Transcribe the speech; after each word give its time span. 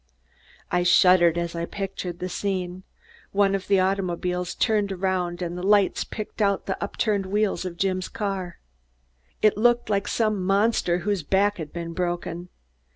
I 0.71 0.81
shuddered 0.81 1.37
as 1.37 1.53
I 1.53 1.65
pictured 1.65 2.17
the 2.17 2.27
scene. 2.27 2.81
One 3.33 3.53
of 3.53 3.67
the 3.67 3.79
automobiles 3.79 4.55
turned 4.55 4.91
around 4.91 5.43
and 5.43 5.55
the 5.55 5.61
lights 5.61 6.03
picked 6.05 6.41
out 6.41 6.65
the 6.65 6.75
upturned 6.83 7.27
wheels 7.27 7.65
of 7.65 7.77
Jim's 7.77 8.09
car. 8.09 8.57
It 9.43 9.59
looked 9.59 9.91
like 9.91 10.07
some 10.07 10.43
monster 10.43 10.97
whose 11.05 11.21
back 11.21 11.59
had 11.59 11.71
been 11.71 11.93
broken. 11.93 12.49